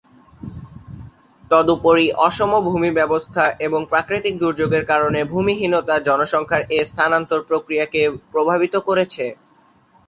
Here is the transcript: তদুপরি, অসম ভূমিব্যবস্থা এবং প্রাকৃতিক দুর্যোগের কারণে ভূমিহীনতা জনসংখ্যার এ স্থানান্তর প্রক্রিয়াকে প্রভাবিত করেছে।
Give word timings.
তদুপরি, 1.51 2.05
অসম 2.27 2.51
ভূমিব্যবস্থা 2.67 3.43
এবং 3.65 3.81
প্রাকৃতিক 3.91 4.33
দুর্যোগের 4.41 4.83
কারণে 4.91 5.19
ভূমিহীনতা 5.31 5.95
জনসংখ্যার 6.07 6.63
এ 6.69 6.79
স্থানান্তর 6.85 7.39
প্রক্রিয়াকে 7.49 8.01
প্রভাবিত 8.31 8.75
করেছে। 8.87 9.25